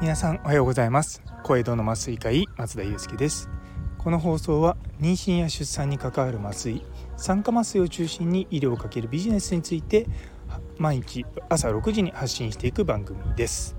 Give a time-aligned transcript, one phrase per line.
[0.00, 1.22] 皆さんおはようございます。
[1.42, 3.50] 小江戸の麻酔科医松田祐介です。
[3.98, 6.82] この放送は妊娠や出産に関わる麻酔
[7.18, 10.06] 酸化麻酔を中心に医療をかけるビジネスについて
[10.78, 13.76] 毎日朝6時に発信していく番組です。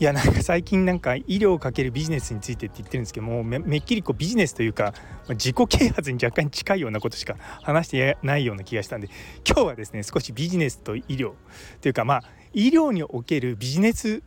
[0.00, 4.94] いやなんか最近なんか医療をかけるビジネスについてって言ってるんですけどもめめっきりこうビジネスというか
[5.28, 9.10] 自己啓発に若干近いようなことしか話してないような気がしたんで
[9.46, 11.34] 今日はですね少しビジネスと医療
[11.82, 12.22] というかまあ
[12.54, 14.22] 医療におけるビジネス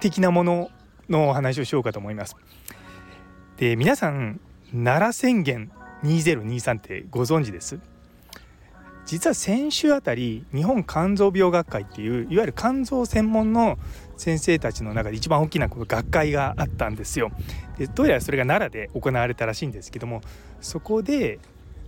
[0.00, 0.68] 的なもの
[1.08, 2.34] のお話をしようかと思います。
[3.56, 4.40] で皆さん
[4.72, 5.70] 奈良宣言
[6.02, 7.78] 2023ってご存知です？
[9.06, 13.78] 実は先週あたり日本肝臓病学会っていういわゆる肝臓専門の
[14.18, 17.30] 先生たちの中で一番大きなこの学会があったんですよ。
[17.78, 20.20] でどうやらそれが奈良で行われたらしいんですけども
[20.60, 21.38] そこで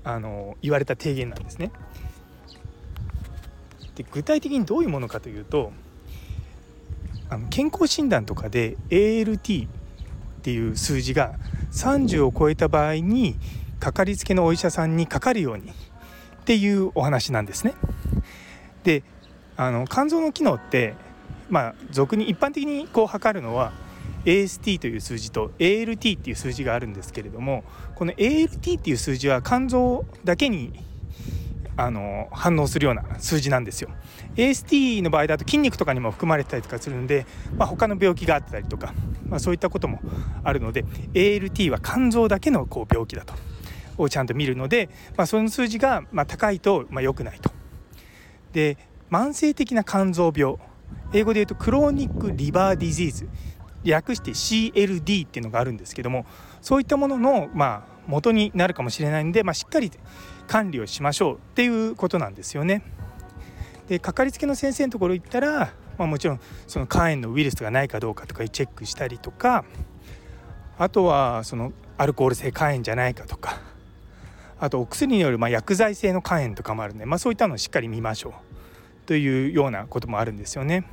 [0.05, 1.73] あの言われた提言なんですね。
[3.97, 5.73] で具体的にどういうものかというと
[7.29, 9.71] あの健康診断とかで ALT っ
[10.43, 11.35] ていう数字が
[11.73, 13.37] 30を超えた場合に
[13.80, 17.74] かかりつけのお医者さんにかかるようにっていうお話なんですね。
[18.85, 19.02] で
[19.57, 20.95] あの肝臓の機能って
[21.51, 23.73] まあ俗に一般的にこう測るのは
[24.24, 30.84] AST という数字と ALT っていう数字があるんですけれどもこの ALT っていう数字は肝臓だけに
[31.76, 33.90] あの反応するような数字なんですよ。
[34.37, 38.93] AST の場合だと筋肉とかにも含まれてたりとかするんで、まあ、他の病気があったりとか、
[39.26, 40.01] まあ、そういったことも
[40.45, 40.84] あるので
[41.15, 43.34] ALT は肝臓だけのこう病気だと
[43.96, 47.51] をちゃんと見るので、まあ、その数字がま高いとま良くないと。
[48.52, 48.76] で
[49.10, 50.56] 慢性的な肝臓病
[51.13, 53.29] 英語で言うとクローニック・リバー・ディジーズ
[53.85, 56.27] 略して CLD っていうのがあるんですけども
[56.61, 59.91] そういったもののまあ元になるかもしれないんで、まあ、しっかり
[60.47, 62.83] 管理をしましょうっていうことなんですよね。
[63.89, 69.65] でかかりつけの先生のところ行ったら、まあ、もちろんその肝炎のウイルスがないかどうかとかチェックしたりとか
[70.79, 73.61] あとはそのアルコール性肝炎じゃないかとか
[74.61, 80.84] あとお薬によるま薬剤性の肝炎とかもあるんで、まあ、そういったのをしっかり見ましょうというようなこともあるんですよね。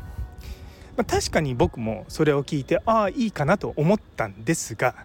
[0.97, 4.95] まあ、確かに僕もそれを聞いてああいいかなと思ったんですが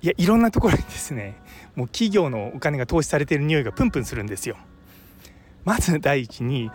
[0.00, 1.36] いやいろんなところにですね
[1.74, 4.56] もう企業のお金が投資されている匂いがプンプンするんですよ。
[5.64, 6.70] まず第一に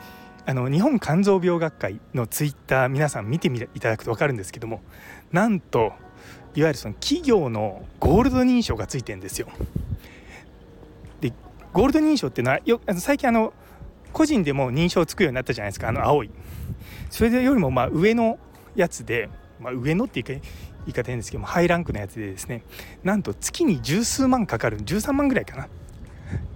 [0.45, 4.81] あの日本肝臓病学会のツイッター皆さん見てみいただくと分かるんですけども
[5.31, 5.93] なんと
[6.55, 9.47] いわゆるその企業のゴールド認証がついてんですよ。
[11.21, 11.31] で
[11.71, 13.53] ゴールド認証っていうのはよ最近あの
[14.13, 16.31] 個人でも認証つくようになったじゃないですかあの青い。
[17.09, 18.39] それよりもま上の
[18.75, 19.29] やつで、
[19.59, 20.41] まあ、上のって言
[20.87, 22.63] い方変ですけどもハイランクのやつでですね
[23.03, 25.67] なんと月に十数万かかる13万ぐらいかな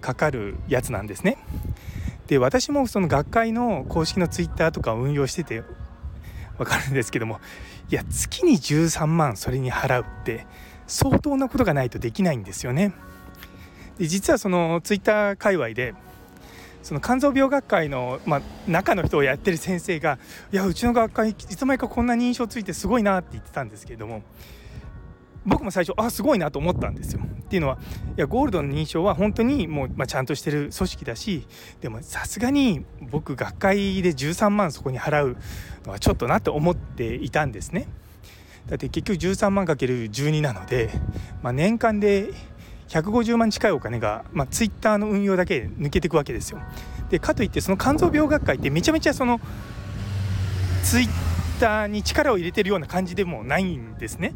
[0.02, 1.38] かかるやつなんですね。
[2.28, 5.64] で私もその学会の公式のツイッターとかを運用してて
[6.58, 7.40] 分かるんですけども
[7.90, 10.48] いや月に13万それに払うって
[10.88, 12.94] 相当なことがないとできないんですよね。
[13.98, 15.94] で実はそのツイッター界隈で
[16.86, 20.20] その肝臓病学会の、まあ、中の人をやってる先生が
[20.54, 24.22] 「いやうちの学会いつの間にかこんな認証ついてすごいな」って言ってたんですけれども
[25.48, 27.22] 僕も最初あすごいなと思ったんですよ。
[27.24, 27.80] っていうのは
[28.16, 31.48] いやゴールドの認証は本当にもう、まあ、ちゃんとしてる組織だし
[31.82, 35.38] でもさすがに僕学会で13万そこに払う
[35.86, 37.88] のはちょっとなって思っていたんですね。
[38.68, 40.92] だって結局13万かける12なので、
[41.42, 42.30] まあ、年間で
[42.90, 46.60] 150万近いお金が、まあ、ツイッターの運用だけ抜けていくわけですよ。
[47.10, 49.40] でかといってその肝臓病学会ってめちゃめちゃその
[50.84, 51.10] ツイッ
[51.60, 54.34] ターに力を入れてるような感じでもないんですね。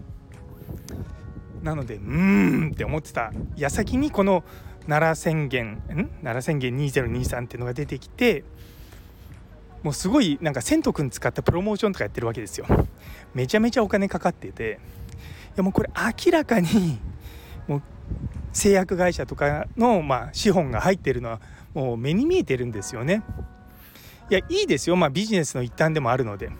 [1.63, 4.43] なのでうーんって思ってた矢先にこの
[4.87, 6.09] 奈良宣言ん？
[6.23, 8.43] 奈良宣言2023っていうのが出てきて
[9.83, 12.65] もうすごいなんか千斗くん使ったプロモーションとかやってるわけですよ
[13.33, 14.79] めちゃめちゃお金かかってて
[15.49, 15.89] いやもうこれ
[16.25, 16.99] 明らかに
[17.67, 17.81] もう
[18.59, 21.39] 製薬会社とかのまあ資本が入ってるのは
[21.73, 23.23] もう目に見えてるんですよね。
[24.29, 24.95] いやいいですよ。
[24.95, 26.51] まあビジネスの一端でもあるので。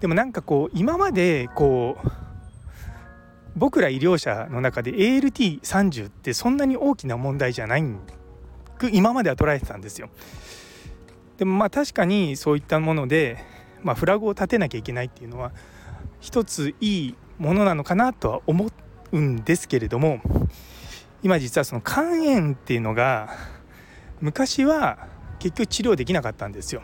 [0.00, 2.08] でもなんかこう今までこう
[3.56, 7.84] 僕ら医療者の中で ALT30 ってそんなに大きな問題じゃない
[8.78, 10.10] く今までは捉えてたんですよ。
[11.38, 13.38] でもまあ確かにそういったもので、
[13.82, 15.52] まあ、フラグを立てなきゃいけないっていうのは
[16.20, 18.70] 一ついいものなのかなとは思
[19.12, 20.20] うんですけれども
[21.22, 23.36] 今実はその肝炎っていうのが
[24.20, 25.08] 昔は
[25.38, 26.82] 結局治療できなかったんですよ。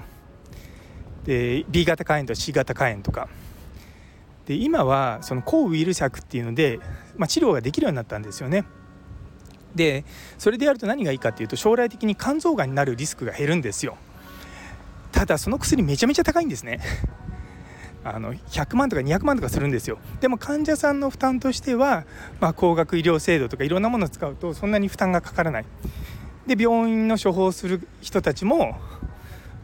[1.24, 3.28] で B 型肝炎と C 型肝炎とか
[4.46, 6.80] で今はその抗ウイルス薬っていうので、
[7.16, 8.64] まあ、治療ができるようになったんですよね。
[9.74, 10.04] で
[10.38, 13.96] それでやると何がいいかっていうと将来的に肝臓がんになるリスクが減るんですよ
[15.12, 16.80] ただその薬めちゃめちゃ高いんですね
[18.04, 19.98] あの100万とか200万とかするんですよ。
[20.20, 22.04] でも患者さんの負担としては、
[22.40, 25.64] まあ、高額医療制度とかいろんなものを使うとそんなに負担がかからない。
[26.46, 28.76] で病院の処方する人たちも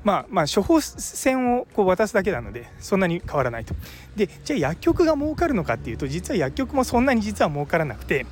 [0.05, 3.75] まあ、まあ処方箋をこう渡すだけなのでそんなに変わらないと。
[4.17, 8.25] でじゃあ薬局が儲かるのかっていうと実は薬局もそんなに実は儲からなくて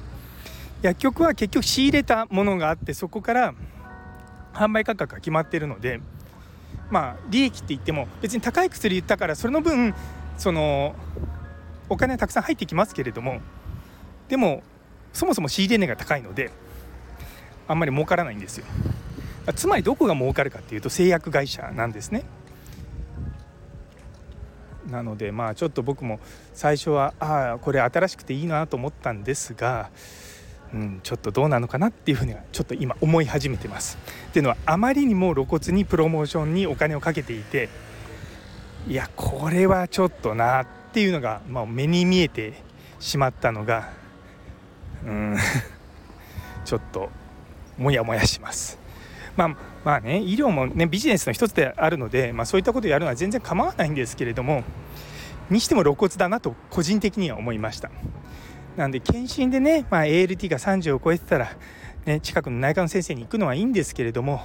[0.82, 3.54] 薬局は結局仕入れたものがあってそこから
[4.52, 6.00] 販売価格が決まっているので
[6.90, 9.94] まあ利益って言っても別に高い薬言ったからそれの分
[10.38, 10.94] その
[11.88, 13.40] お金はたくさん入ってきますけれども
[14.28, 14.62] でも
[15.12, 16.50] そもそも仕入れ値が高いので
[17.68, 18.66] あんまり儲からないんですよ。
[19.54, 22.24] つまりどこが儲かるかっていうと製薬会社なんですね。
[24.90, 26.20] なのでまあちょっと僕も
[26.52, 29.90] 最初はああこれ新しくていいなと思ったんですが
[30.74, 33.98] うん、ちょっとどうなのかなっていうふうにはちょっと今思い始めてます。
[34.28, 37.68] っていうのはあまりにも露骨にプロモーションにお金をかけていて
[38.88, 42.54] いやこれはちょっとなっていうのが、まあ、目に見えて
[43.00, 43.90] しまったのが
[45.04, 45.36] うん
[46.64, 47.10] ちょっと
[47.78, 48.78] もやもやします。
[49.36, 49.48] まあ、
[49.84, 54.64] まあね医療もねビジネスの一つであるので、まあ、そういったことをやるのは全然構わないんですけれども
[55.50, 57.90] にしても露骨だなと個人的には思いました。
[58.76, 61.56] なんで検診でね、まあ、ALT が30を超えてたら、
[62.04, 64.40] ね、近くの内科の先生に行くのはいいんですけれども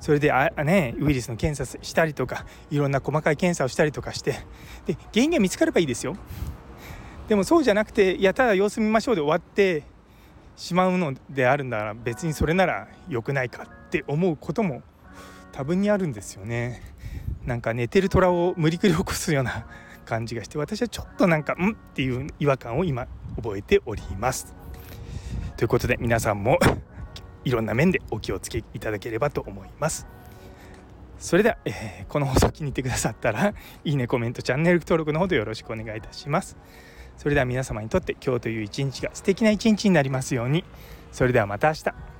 [0.00, 4.32] それであ、ね、ウイルスの検査したりとかいろんな細かい検査をしたりとかして
[4.86, 6.16] で原因が見つかればいいですよ。
[7.28, 9.84] でもそうじゃなくていやただ様子見ましょうで終わって
[10.56, 14.82] しまうのであるなら別にそれなら良くないかって思うことも
[15.52, 16.82] 多分にあるんですよね。
[17.46, 19.66] なんか寝てる虎を無理くり起こすような
[20.04, 23.06] 感じがして私はちょっとなんかんっていう違和感を今
[23.36, 24.54] 覚えております。
[25.56, 26.58] ということで皆さんも
[27.44, 30.06] いろんな面でお気をつけいただければと思います。
[31.18, 33.54] それでは、えー、この放送気に入ってくださったら
[33.84, 36.56] いいねコメントチャンネル登録のほどよろしくお願いいたします。
[37.16, 40.64] それでは皆様にとって今日という一日が素敵な一日になりますように。
[41.12, 42.13] それではまた明日。